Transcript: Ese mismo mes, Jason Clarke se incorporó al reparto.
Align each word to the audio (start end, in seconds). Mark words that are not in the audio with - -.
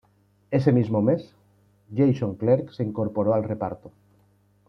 Ese 0.57 0.71
mismo 0.71 0.99
mes, 1.03 1.31
Jason 1.95 2.33
Clarke 2.33 2.73
se 2.73 2.81
incorporó 2.83 3.35
al 3.35 3.43
reparto. 3.43 3.91